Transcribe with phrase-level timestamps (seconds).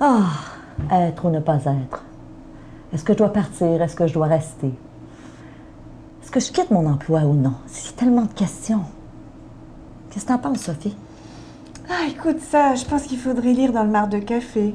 [0.00, 0.22] Ah,
[0.90, 2.04] être ou ne pas être.
[2.92, 3.82] Est-ce que je dois partir?
[3.82, 4.72] Est-ce que je dois rester?
[6.22, 7.54] Est-ce que je quitte mon emploi ou non?
[7.66, 8.80] C'est tellement de questions.
[10.10, 10.96] Qu'est-ce que t'en penses, Sophie?
[11.88, 14.74] Ah, écoute ça, je pense qu'il faudrait lire dans le mar de café.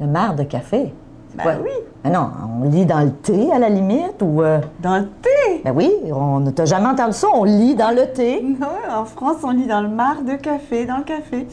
[0.00, 0.92] Le mar de café?
[1.30, 1.52] C'est quoi?
[1.62, 1.70] oui.
[2.04, 2.30] Mais non,
[2.60, 4.42] on lit dans le thé à la limite ou.
[4.42, 5.62] euh, Dans le thé?
[5.64, 8.42] Ben oui, on ne t'a jamais entendu ça, on lit dans le thé.
[8.60, 11.46] Non, en France, on lit dans le mar de café, dans le café.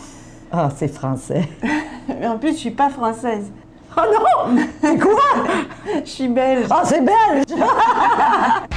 [0.52, 1.47] Ah, c'est français.
[2.07, 3.52] Mais en plus, je suis pas française.
[3.95, 4.62] Oh non!
[4.81, 5.45] C'est quoi?
[6.05, 6.67] Je suis belge.
[6.70, 7.45] Ah, c'est belge!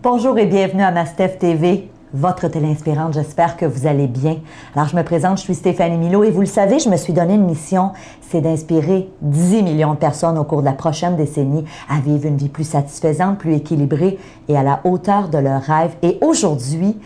[0.00, 3.14] Bonjour et bienvenue à Mastef TV, votre télé inspirante.
[3.14, 4.36] J'espère que vous allez bien.
[4.76, 7.12] Alors, je me présente, je suis Stéphanie Milo et vous le savez, je me suis
[7.12, 11.64] donné une mission, c'est d'inspirer 10 millions de personnes au cours de la prochaine décennie
[11.90, 15.96] à vivre une vie plus satisfaisante, plus équilibrée et à la hauteur de leurs rêves.
[16.02, 16.96] Et aujourd'hui,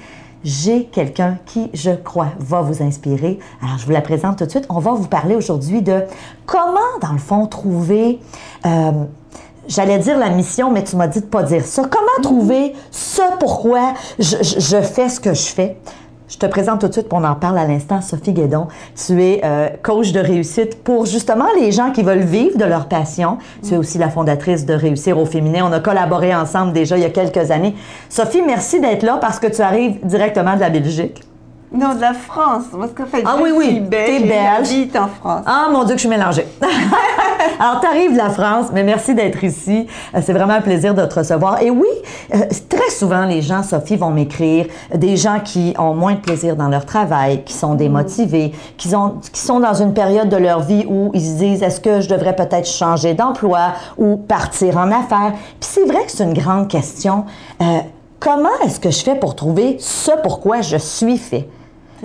[0.45, 3.39] j'ai quelqu'un qui, je crois, va vous inspirer.
[3.63, 4.67] Alors, je vous la présente tout de suite.
[4.69, 6.03] On va vous parler aujourd'hui de
[6.45, 8.21] comment, dans le fond, trouver...
[8.67, 8.93] euh,
[9.69, 11.83] J'allais dire la mission, mais tu m'as dit de pas dire ça.
[11.83, 15.77] Comment trouver ce pourquoi je, je- je fais ce que je fais?
[16.29, 18.67] Je te présente tout de suite, on en parle à l'instant, Sophie Guédon.
[18.97, 22.87] Tu es euh, coach de réussite pour justement les gens qui veulent vivre de leur
[22.89, 23.37] passion.
[23.63, 25.67] Tu es aussi la fondatrice de Réussir au féminin.
[25.69, 27.75] On a collaboré ensemble déjà il y a quelques années.
[28.09, 31.23] Sophie, merci d'être là parce que tu arrives directement de la Belgique.
[31.75, 32.65] Non, de la France.
[32.71, 34.69] Parce qu'en fait, Ah je oui, oui, suis et belge.
[34.69, 35.43] J'habite en France.
[35.47, 36.47] Ah mon Dieu que je suis mélangée.
[37.59, 39.87] Alors, tu arrives de la France, mais merci d'être ici.
[40.15, 41.63] Euh, C'est vraiment un plaisir de te recevoir.
[41.63, 41.87] Et oui,
[42.35, 46.57] euh, très souvent, les gens, Sophie, vont m'écrire, des gens qui ont moins de plaisir
[46.57, 50.61] dans leur travail, qui sont démotivés, qui, ont, qui sont dans une période de leur
[50.61, 54.91] vie où ils se disent, est-ce que je devrais peut-être changer d'emploi ou partir en
[54.91, 55.33] affaires?
[55.61, 57.25] Puis c'est vrai que c'est une grande question.
[57.61, 57.65] Euh,
[58.21, 61.49] comment est-ce que je fais pour trouver ce pourquoi je suis fait?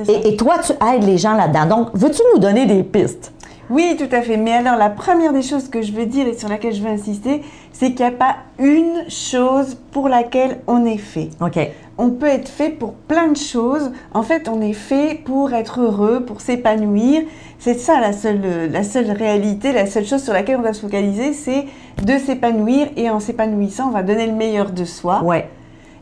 [0.07, 1.65] Et toi, tu aides les gens là-dedans.
[1.65, 3.31] Donc, veux-tu nous donner des pistes?
[3.69, 4.37] Oui, tout à fait.
[4.37, 6.89] Mais alors, la première des choses que je veux dire et sur laquelle je veux
[6.89, 7.41] insister,
[7.73, 11.29] c'est qu'il n'y a pas une chose pour laquelle on est fait.
[11.41, 11.59] OK.
[11.97, 13.91] On peut être fait pour plein de choses.
[14.13, 17.23] En fait, on est fait pour être heureux, pour s'épanouir.
[17.59, 20.81] C'est ça la seule, la seule réalité, la seule chose sur laquelle on doit se
[20.81, 21.65] focaliser, c'est
[22.01, 22.87] de s'épanouir.
[22.95, 25.23] Et en s'épanouissant, on va donner le meilleur de soi.
[25.23, 25.49] Ouais.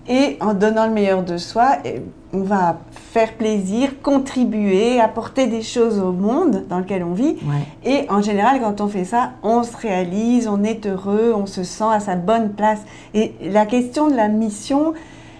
[0.07, 2.01] Et en donnant le meilleur de soi, eh,
[2.35, 7.37] on va faire plaisir, contribuer, apporter des choses au monde dans lequel on vit.
[7.45, 7.65] Ouais.
[7.85, 11.63] Et en général, quand on fait ça, on se réalise, on est heureux, on se
[11.63, 12.79] sent à sa bonne place.
[13.13, 14.93] Et la question de la mission,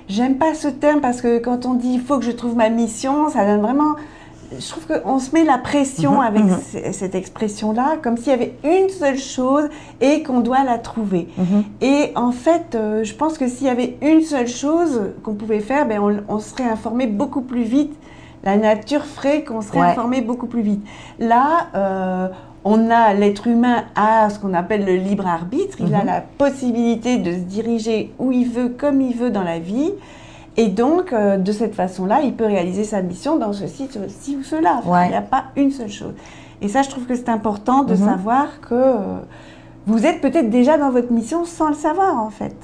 [0.08, 2.70] j'aime pas ce terme parce que quand on dit il faut que je trouve ma
[2.70, 3.96] mission, ça donne vraiment.
[4.58, 6.58] Je trouve qu'on se met la pression Mhm, avec mhm.
[6.94, 9.70] cette expression-là, comme s'il y avait une seule chose
[10.02, 11.28] et qu'on doit la trouver.
[11.38, 11.64] Mhm.
[11.82, 15.60] Et en fait, euh, je pense que s'il y avait une seule chose qu'on pouvait
[15.60, 17.94] faire, ben on, on serait informé beaucoup plus vite.
[18.44, 19.88] La nature ferait qu'on serait Ouais.
[19.88, 20.86] informé beaucoup plus vite.
[21.20, 22.28] Là, euh,
[22.64, 25.78] on a l'être humain a ce qu'on appelle le libre arbitre.
[25.80, 29.60] Il a la possibilité de se diriger où il veut, comme il veut dans la
[29.60, 29.92] vie.
[30.58, 34.44] Et donc, euh, de cette façon-là, il peut réaliser sa mission dans ceci, ceci ou
[34.44, 34.78] cela.
[34.80, 35.06] Enfin, Ouais.
[35.08, 36.14] Il n'y a pas une seule chose.
[36.62, 38.06] Et ça, je trouve que c'est important de Mhm.
[38.06, 39.18] savoir que euh,
[39.86, 42.56] vous êtes peut-être déjà dans votre mission sans le savoir, en fait.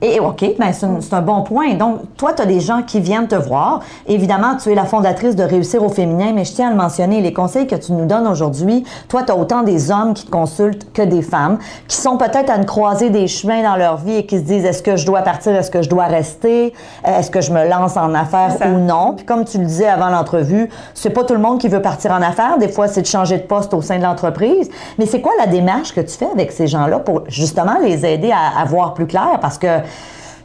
[0.00, 1.74] Et OK, ben c'est un, bon point.
[1.74, 3.80] Donc, toi, tu as des gens qui viennent te voir.
[4.06, 7.20] Évidemment, tu es la fondatrice de Réussir au féminin, mais je tiens à le mentionner,
[7.20, 10.30] les conseils que tu nous donnes aujourd'hui, toi, tu as autant des hommes qui te
[10.30, 14.16] consultent que des femmes, qui sont peut-être à une croisée des chemins dans leur vie
[14.16, 16.72] et qui se disent, est-ce que je dois partir, est-ce que je dois rester,
[17.06, 19.14] Euh, est-ce que je me lance en affaires ou non?
[19.14, 22.12] Puis comme tu le disais avant l'entrevue, c'est pas tout le monde qui veut partir
[22.12, 22.58] en affaires.
[22.58, 24.70] Des fois, c'est de changer de poste au sein de l'entreprise.
[24.98, 28.30] Mais c'est quoi la démarche que tu fais avec ces gens-là pour justement les aider
[28.30, 29.38] à, à voir plus clair?
[29.40, 29.66] Parce que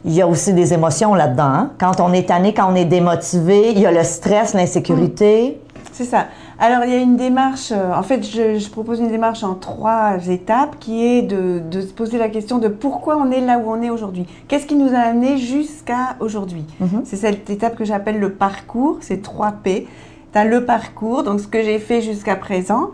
[0.04, 1.42] il y a aussi des émotions là-dedans.
[1.44, 1.70] hein.
[1.78, 5.60] Quand on est tanné, quand on est démotivé, il y a le stress, l'insécurité.
[5.92, 6.26] C'est ça.
[6.58, 9.54] Alors, il y a une démarche, euh, en fait, je, je propose une démarche en
[9.54, 13.58] trois étapes qui est de, de se poser la question de pourquoi on est là
[13.58, 14.26] où on est aujourd'hui.
[14.48, 16.64] Qu'est-ce qui nous a amené jusqu'à aujourd'hui?
[16.80, 17.02] Mhm.
[17.04, 19.86] C'est cette étape que j'appelle le parcours, c'est 3 P.
[20.32, 22.90] Tu as le parcours, donc ce que j'ai fait jusqu'à présent.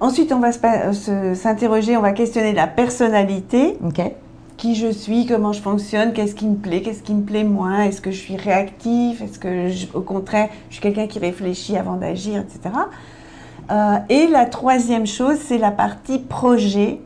[0.00, 0.50] Ensuite, on va
[1.34, 3.76] s'interroger, on va questionner la personnalité.
[3.84, 4.00] OK?
[4.60, 7.82] Qui je suis, comment je fonctionne, qu'est-ce qui me plaît, qu'est-ce qui me plaît moins,
[7.84, 11.96] est-ce que je suis réactif, est-ce que au contraire je suis quelqu'un qui réfléchit avant
[11.96, 12.74] d'agir, etc.
[13.70, 17.00] Euh, et la troisième chose, c'est la partie projet,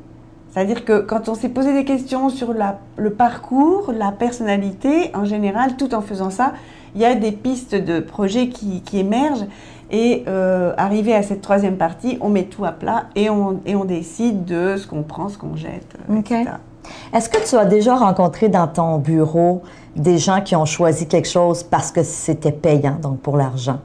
[0.52, 2.52] C'est-à-dire que quand on s'est posé des questions sur
[2.96, 6.54] le parcours, la personnalité, en général, tout en faisant ça,
[6.96, 9.46] il y a des pistes de projets qui, émergent.
[9.90, 14.44] Et euh, arrivé à cette troisième partie, on met tout à plat et on, décide
[14.44, 16.52] de ce qu'on prend, ce qu'on jette, etc.
[17.12, 19.62] Est-ce que tu as déjà rencontré dans ton bureau
[19.96, 23.78] des gens qui ont choisi quelque chose parce que c'était payant, donc pour l'argent?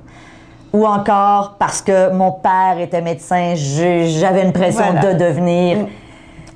[0.74, 5.14] Ou encore parce que mon père était médecin, j'avais une pression Voilà.
[5.14, 5.88] de devenir?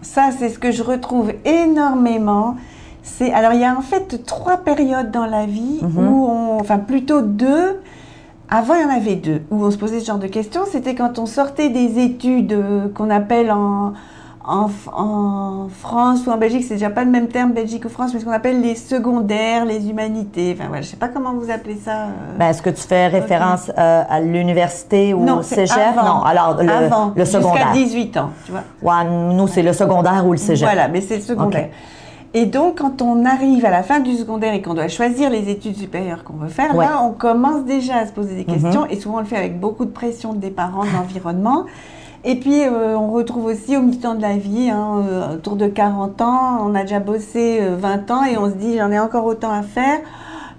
[0.02, 2.56] Ça, c'est ce que je retrouve énormément.
[3.02, 6.08] C'est alors il y a en fait trois périodes dans la vie Mhm.
[6.08, 7.82] où on, enfin plutôt deux.
[8.50, 10.62] Avant, il y en avait deux où on se posait ce genre de questions.
[10.72, 13.94] C'était quand on sortait des études euh, qu'on appelle en,
[14.46, 18.12] en, en France ou en Belgique, c'est déjà pas le même terme Belgique ou France,
[18.14, 20.56] mais ce qu'on appelle les secondaires, les humanités.
[20.58, 21.92] Enfin voilà, je sais pas comment vous appelez ça.
[22.04, 22.38] euh.
[22.38, 25.78] Ben, Est-ce que tu fais référence euh, à l'université ou non, au cégep?
[25.78, 26.04] avant.
[26.20, 27.74] Non, alors le, avant, le secondaire.
[27.74, 28.64] Jusqu'à 18 ans, tu vois.
[28.82, 30.68] Ouais, nous, c'est le secondaire ou le cégep.
[30.68, 31.70] Voilà, mais c'est le secondaire.
[32.36, 35.50] Et donc, quand on arrive à la fin du secondaire et qu'on doit choisir les
[35.50, 36.84] études supérieures qu'on veut faire, Ouais.
[36.86, 38.62] là, on commence déjà à se poser des Mhm.
[38.62, 38.86] questions.
[38.90, 41.66] Et souvent, on le fait avec beaucoup de pression des parents, de l'environnement.
[42.26, 45.68] Et puis, euh, on retrouve aussi au mi-temps de la vie, hein, euh, autour de
[45.68, 49.00] 40 ans, on a déjà bossé euh, 20 ans et on se dit, j'en ai
[49.00, 50.00] encore autant à faire.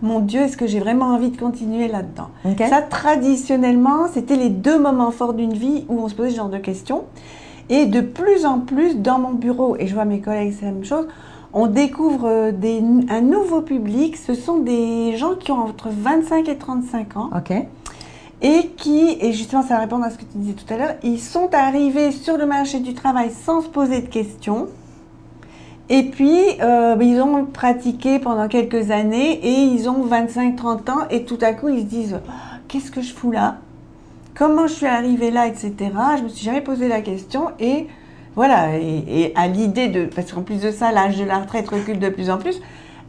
[0.03, 2.29] Mon Dieu, est-ce que j'ai vraiment envie de continuer là-dedans?
[2.69, 6.49] Ça, traditionnellement, c'était les deux moments forts d'une vie où on se posait ce genre
[6.51, 7.05] de questions.
[7.71, 10.73] Et de plus en plus, dans mon bureau, et je vois mes collègues, c'est la
[10.73, 11.07] même chose,
[11.55, 14.19] on découvre euh, des- un nouveau public.
[14.19, 17.55] Ce sont des gens qui ont entre 25 et 35 ans OK.
[18.45, 21.19] Et qui, et justement, ça répond à ce que tu disais tout à l'heure, ils
[21.19, 24.69] sont arrivés sur le marché du travail sans se poser de questions.
[25.89, 31.25] Et puis, euh, ils ont pratiqué pendant quelques années et ils ont 25-30 ans et
[31.25, 32.31] tout à coup, ils se disent Oh,
[32.69, 33.57] Qu'est-ce que je fous là?
[34.35, 35.75] Comment je suis arrivé là, etc.
[36.19, 37.87] Je me suis jamais posé la question et
[38.37, 38.77] voilà.
[38.79, 40.05] Et, et à l'idée de.
[40.05, 42.61] Parce qu'en plus de ça, l'âge de la retraite recule de plus en plus.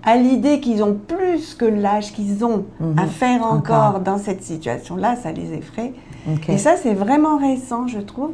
[0.06, 2.96] À l'idée qu'ils ont plus que l'âge qu'ils ont Mhm.
[3.00, 4.00] à faire encore, Encore.
[4.02, 5.94] dans cette situation-là, ça les effraie.
[6.48, 8.31] Et ça, c'est vraiment récent, je trouve.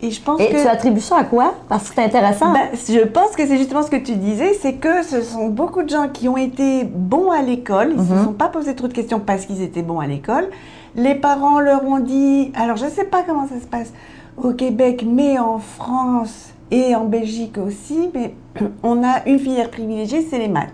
[0.00, 0.62] Et je pense Et que.
[0.62, 1.54] tu attribues ça à quoi?
[1.68, 2.52] Parce que c'est intéressant.
[2.52, 5.82] Ben, je pense que c'est justement ce que tu disais, c'est que ce sont beaucoup
[5.82, 8.18] de gens qui ont été bons à l'école, ils ne Mhm.
[8.18, 10.48] se sont pas posé trop de questions parce qu'ils étaient bons à l'école.
[10.94, 13.92] Les parents leur ont dit, alors je ne sais pas comment ça se passe
[14.36, 18.34] au Québec, mais en France et en Belgique aussi, mais
[18.84, 20.68] on a une filière privilégiée, c'est les maths.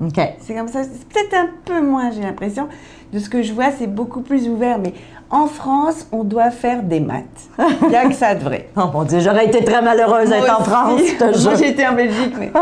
[0.00, 0.20] OK.
[0.40, 2.68] C'est comme ça, c'est peut-être un peu moins, j'ai l'impression.
[3.12, 4.92] De ce que je vois, c'est beaucoup plus ouvert, mais
[5.30, 7.48] en France, on doit faire des maths.
[7.82, 8.68] Il n'y a que ça de vrai.
[8.76, 11.00] Oh mon Dieu, j'aurais été très malheureuse d'être en France,
[11.44, 12.34] Moi, j'étais en Belgique.
[12.38, 12.52] Mais...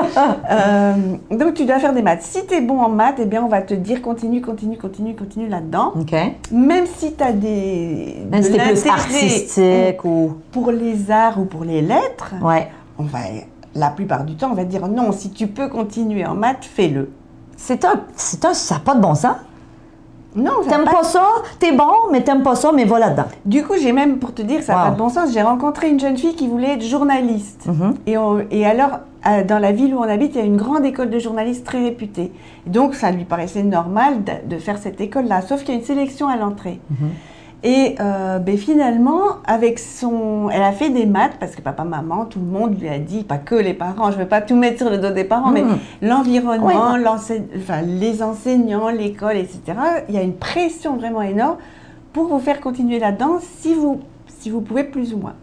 [0.50, 0.92] Euh,
[1.30, 2.22] donc, tu dois faire des maths.
[2.22, 5.14] Si tu es bon en maths, eh bien, on va te dire continue, continue, continue,
[5.14, 5.92] continue là-dedans.
[6.00, 6.14] OK.
[6.52, 8.16] Même si tu as des.
[8.30, 10.36] Même de si t'es plus artistique ou...
[10.52, 12.68] Pour les arts ou pour les lettres, Ouais.
[12.98, 13.18] on va,
[13.74, 16.64] la plupart du temps, on va te dire non, si tu peux continuer en maths,
[16.64, 17.10] fais-le.
[17.56, 18.00] C'est un...
[18.16, 18.54] C'est un...
[18.54, 19.36] Ça n'a pas de bon sens.
[20.34, 21.24] Non, ça T'aimes n'a pas ça,
[21.58, 23.24] t'es bon, mais t'aimes pas ça, mais va là-dedans.
[23.46, 24.84] Du coup, j'ai même, pour te dire, ça n'a Wow.
[24.88, 27.64] pas de bon sens, j'ai rencontré une jeune fille qui voulait être journaliste.
[27.64, 27.94] Mhm.
[28.06, 30.58] Et, on- et alors, euh, dans la ville où on habite, il y a une
[30.58, 32.32] grande école de journalistes très réputée.
[32.66, 35.80] Et donc, ça lui paraissait normal de, de faire cette école-là, sauf qu'il y a
[35.80, 36.80] une sélection à l'entrée.
[36.90, 37.08] Mhm.
[37.66, 42.24] Et euh, ben, finalement, avec son, elle a fait des maths parce que papa, maman,
[42.24, 44.12] tout le monde lui a dit, pas que les parents.
[44.12, 45.78] Je ne veux pas tout mettre sur le dos des parents, mais Mhm.
[46.02, 46.94] l'environnement,
[47.58, 49.58] enfin, les enseignants, l'école, etc.
[50.08, 51.56] Il y a une pression vraiment énorme
[52.12, 55.34] pour vous faire continuer là-dedans si vous, si vous pouvez plus ou moins.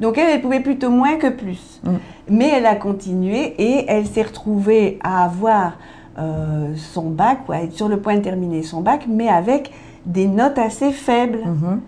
[0.00, 1.82] Donc elle, elle pouvait plutôt moins que plus.
[1.84, 1.90] Mm.
[2.30, 5.74] Mais elle a continué et elle s'est retrouvée à avoir
[6.18, 9.72] euh, son bac, ou à être sur le point de terminer son bac, mais avec
[10.06, 11.80] des notes assez faibles, Mhm.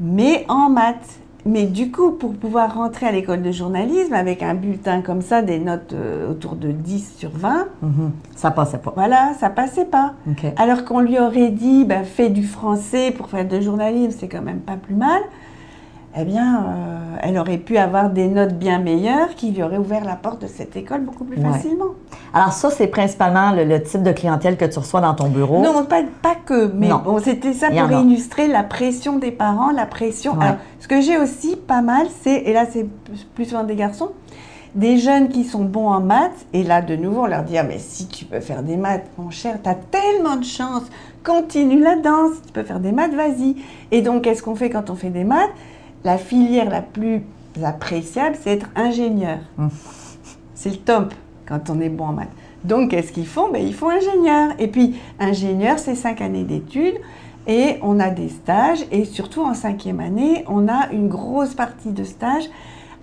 [0.00, 1.18] mais en maths.
[1.48, 5.42] Mais du coup, pour pouvoir rentrer à l'école de journalisme avec un bulletin comme ça,
[5.42, 8.10] des notes euh, autour de 10 sur 20, Mhm.
[8.34, 8.92] Ça passait pas.
[8.96, 10.14] voilà, ça passait pas.
[10.56, 14.42] Alors qu'on lui aurait dit, ben, fais du français pour faire de journalisme, c'est quand
[14.42, 15.20] même pas plus mal.
[16.18, 20.02] Eh bien, euh, elle aurait pu avoir des notes bien meilleures qui lui auraient ouvert
[20.02, 21.50] la porte de cette école beaucoup plus Ouais.
[21.52, 21.90] facilement.
[22.32, 25.60] Alors ça, c'est principalement le, le type de clientèle que tu reçois dans ton bureau.
[25.62, 27.02] Non, pas, pas que, mais Non.
[27.04, 30.32] bon, c'était ça pour illustrer la pression des parents, la pression.
[30.38, 30.44] Ouais.
[30.46, 32.86] Alors, ce que j'ai aussi pas mal, c'est, et là c'est
[33.34, 34.12] plus- souvent des garçons,
[34.74, 37.62] des jeunes qui sont bons en maths, et là de nouveau on leur dit, ah,
[37.62, 40.82] mais si tu peux faire des maths, mon cher, tu as tellement de chance,
[41.24, 43.56] continue là-dedans, si tu peux faire des maths, vas-y.
[43.90, 45.50] Et donc, qu'est-ce qu'on fait quand on fait des maths?
[46.06, 47.22] La filière la plus
[47.64, 49.38] appréciable, c'est être ingénieur.
[49.58, 49.66] Mm.
[50.54, 51.12] C'est le top
[51.46, 52.28] quand on est bon en maths.
[52.62, 53.50] Donc, qu'est-ce qu'ils font?
[53.50, 54.50] Ben, Ils font ingénieur.
[54.60, 56.94] Et puis, ingénieur, c'est cinq années d'études.
[57.48, 58.84] Et on a des stages.
[58.92, 62.48] Et surtout, en cinquième année, on a une grosse partie de stages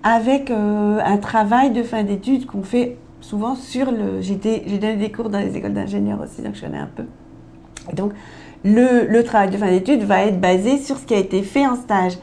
[0.02, 4.22] avec euh, un travail de fin d'études qu'on fait souvent sur le.
[4.22, 7.04] J'ai donné des cours dans les écoles d'ingénieurs aussi, donc je connais un peu.
[7.92, 8.12] Et donc,
[8.64, 11.66] le, le travail de fin d'études va être basé sur ce qui a été fait
[11.66, 12.14] en stage.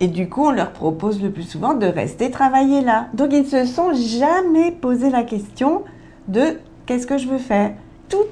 [0.00, 3.06] Et du coup, on leur propose le plus souvent de rester travailler là.
[3.14, 5.82] Donc, ils ne se sont jamais posé la question
[6.28, 7.72] de qu'est-ce que je veux faire?
[8.08, 8.24] Tout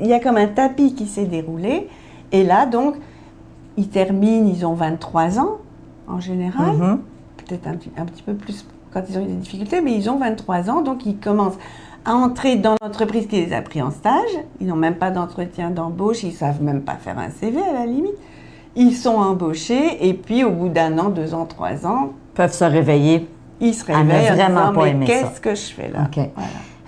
[0.00, 1.88] il y a comme un tapis qui s'est déroulé.
[2.32, 2.96] Et là, donc,
[3.76, 5.58] ils terminent, ils ont 23 ans
[6.08, 6.76] en général.
[6.76, 6.98] Mm-hmm.
[7.46, 10.18] Peut-être un, un, petit peu plus quand ils ont eu des difficultés, mais ils ont
[10.18, 10.82] 23 ans.
[10.82, 11.58] Donc, ils commencent
[12.04, 14.30] à entrer dans l'entreprise qui les a pris en stage.
[14.60, 17.86] Ils n'ont même pas d'entretien d'embauche, ils savent même pas faire un CV à la
[17.86, 18.16] limite.
[18.74, 22.64] Ils sont embauchés et puis au bout d'un an, deux ans, trois ans, peuvent se
[22.64, 23.28] réveiller.
[23.60, 26.08] Ils se réveillent vraiment pas mais qu'est-ce que je fais là?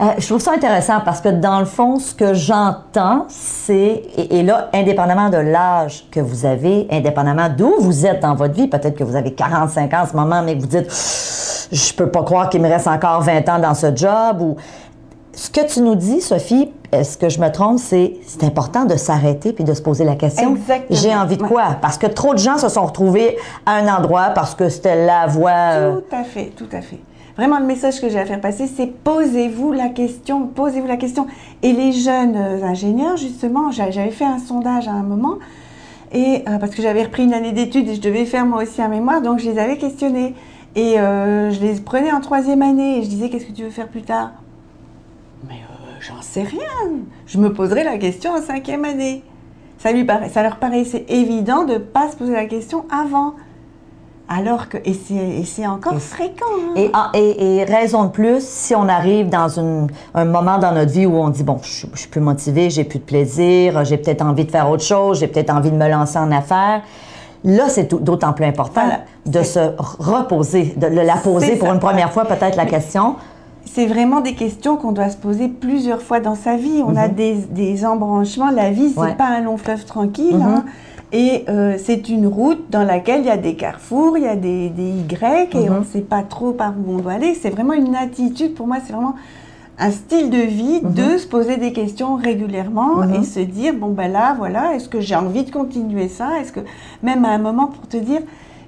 [0.01, 4.43] Euh, je trouve ça intéressant parce que dans le fond, ce que j'entends, c'est, et,
[4.43, 8.97] là, indépendamment de l'âge que vous avez, indépendamment d'où vous êtes dans votre vie, peut-être
[8.97, 10.91] que vous avez 45 ans en ce moment, mais que vous dites,
[11.71, 14.57] je peux pas croire qu'il me reste encore 20 ans dans ce job, ou
[15.33, 18.97] ce que tu nous dis, Sophie, est-ce que je me trompe, c'est c'est important de
[18.97, 20.57] s'arrêter puis de se poser la question.
[20.57, 20.99] Exactement.
[20.99, 21.77] J'ai envie de quoi?
[21.81, 23.37] Parce que trop de gens se sont retrouvés
[23.67, 25.51] à un endroit parce que c'était la voie.
[25.51, 26.99] Euh, tout à fait, tout à fait.
[27.37, 31.27] Vraiment, le message que j'ai à faire passer, c'est posez-vous la question, posez-vous la question.
[31.63, 35.39] Et les jeunes euh, ingénieurs, justement, j'avais fait un sondage à un moment,
[36.13, 38.81] et euh, parce que j'avais repris une année d'études et je devais faire moi aussi
[38.81, 40.35] un mémoire, donc je les avais questionnés.
[40.77, 43.87] Et je les prenais en troisième année et je disais, qu'est-ce que tu veux faire
[43.87, 44.31] plus tard?
[46.01, 46.91] J'en sais rien.
[47.27, 49.23] Je me poserai la question en cinquième année.
[49.79, 53.35] Ça, lui paraît, ça leur paraissait évident de ne pas se poser la question avant.
[54.27, 54.95] Alors que, et
[55.45, 56.47] c'est encore fréquent.
[56.77, 56.89] Hein.
[56.95, 61.05] Ah, et, et, raison de plus, si on arrive dans un moment dans notre vie
[61.05, 64.23] où on dit, bon, je, je suis plus motivé, j'ai plus de plaisir, j'ai peut-être
[64.23, 66.81] envie de faire autre chose, j'ai peut-être envie de me lancer en affaires,
[67.45, 68.89] là, c'est d'autant plus important
[69.27, 73.17] de se reposer, de la poser pour une première fois peut-être la question
[73.67, 76.83] c'est vraiment des questions qu'on doit se poser plusieurs fois dans sa vie.
[76.87, 77.15] On a mhm.
[77.15, 78.51] des, des, embranchements.
[78.51, 80.37] La vie, c'est n'est pas un long fleuve tranquille.
[80.37, 80.43] Mhm.
[80.43, 80.65] Hein.
[81.13, 84.35] Et euh, c'est une route dans laquelle il y a des carrefours, il y a
[84.35, 85.77] des, des Y, et mhm.
[85.77, 87.35] on ne sait pas trop par où on doit aller.
[87.35, 89.15] C'est vraiment une attitude, pour moi, c'est vraiment
[89.79, 94.11] un style de vie de se poser des questions régulièrement et se dire, bon ben
[94.11, 96.39] là, voilà, est-ce que j'ai envie de continuer ça?
[96.41, 96.61] Est-ce que,
[97.03, 98.21] même à un moment, pour te dire,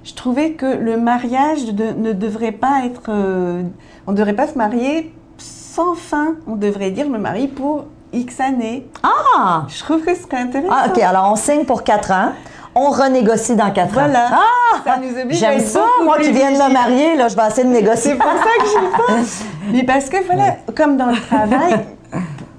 [0.07, 3.09] je trouvais que le mariage ne devrait pas être...
[3.09, 3.63] Euh,
[4.07, 6.35] on ne devrait pas se marier sans fin.
[6.47, 8.87] On devrait dire je me marie pour X années.
[9.03, 9.65] Ah!
[9.67, 10.73] Je trouve que ce serait intéressant.
[10.73, 11.01] Ah, OK.
[11.01, 12.31] Alors, on signe pour 4 ans.
[12.73, 13.91] On renégocie dans 4 ans.
[13.91, 14.29] Voilà.
[14.31, 14.77] Ah!
[14.85, 15.83] Ça nous oblige J'aime ça.
[16.01, 18.11] Moi qui viens de me marier, là, je vais essayer de négocier.
[18.11, 19.43] C'est pour ça que j'y pense.
[19.73, 21.85] Mais parce que, voilà, comme dans le travail,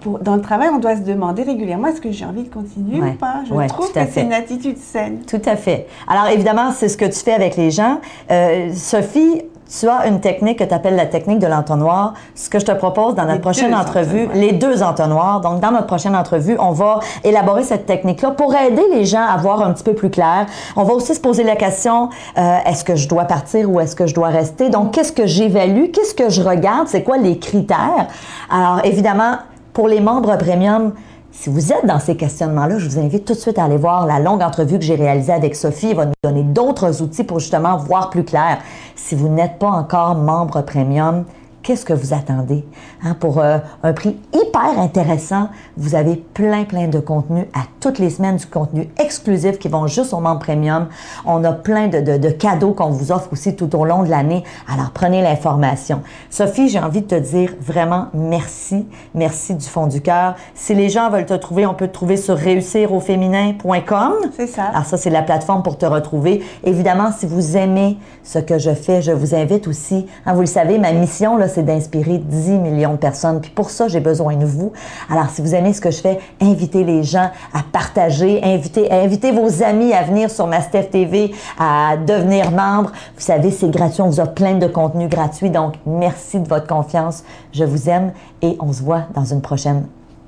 [0.04, 3.14] dans le travail, on doit se demander régulièrement est-ce que j'ai envie de continuer ou
[3.14, 3.42] pas?
[3.48, 5.20] Je trouve que c'est une attitude saine.
[5.26, 5.86] Tout à fait.
[6.06, 7.98] Alors évidemment, c'est ce que tu fais avec les gens.
[8.30, 12.14] Euh, Sophie, tu as une technique que tu appelles la technique de l'entonnoir.
[12.34, 15.40] Ce que je te propose dans notre prochaine entrevue, les deux entonnoirs.
[15.42, 19.36] Donc, dans notre prochaine entrevue, on va élaborer cette technique-là pour aider les gens à
[19.36, 20.46] voir un petit peu plus clair.
[20.74, 23.94] On va aussi se poser la question, euh, est-ce que je dois partir ou est-ce
[23.94, 24.70] que je dois rester?
[24.70, 25.90] Donc, qu'est-ce que j'évalue?
[25.92, 26.88] Qu'est-ce que je regarde?
[26.88, 28.06] C'est quoi les critères?
[28.50, 29.36] Alors, évidemment,
[29.78, 30.92] pour les membres premium,
[31.30, 34.06] si vous êtes dans ces questionnements-là, je vous invite tout de suite à aller voir
[34.06, 35.90] la longue entrevue que j'ai réalisée avec Sophie.
[35.90, 38.58] Elle va nous donner d'autres outils pour justement voir plus clair.
[38.96, 41.26] Si vous n'êtes pas encore membre premium,
[41.68, 42.64] qu'est-ce que vous attendez?
[43.04, 47.98] Hein, pour euh, un prix hyper intéressant, vous avez plein, plein de contenu à toutes
[47.98, 50.86] les semaines, du contenu exclusif qui vont juste aux membres premium.
[51.26, 54.44] On a plein de, de cadeaux qu'on vous offre aussi tout au long de l'année.
[54.66, 56.00] Alors, prenez l'information.
[56.30, 58.86] Sophie, j'ai envie de te dire vraiment merci.
[59.14, 60.36] Merci du fond du cœur.
[60.54, 64.12] Si les gens veulent te trouver, on peut te trouver sur réussirauféminin.com.
[64.34, 64.64] C'est ça.
[64.72, 66.42] Alors, ça, c'est la plateforme pour te retrouver.
[66.64, 70.46] Évidemment, si vous aimez ce que je fais, je vous invite aussi, hein, vous le
[70.46, 73.40] savez, ma mission, là, c'est d'inspirer 10 millions de personnes.
[73.40, 74.72] Puis pour ça, j'ai besoin de vous.
[75.10, 79.62] Alors, si vous aimez ce que je fais, invitez les gens à partager, invitez, vos
[79.62, 82.92] amis à venir sur ma TV, à devenir membre.
[83.16, 84.02] Vous savez, c'est gratuit.
[84.02, 85.50] On vous offre plein de contenus gratuits.
[85.50, 87.24] Donc, merci de votre confiance.
[87.52, 88.12] Je vous aime
[88.42, 89.86] et on se voit dans une prochaine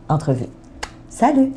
[0.08, 0.49] entrevue.
[1.08, 1.52] Salut!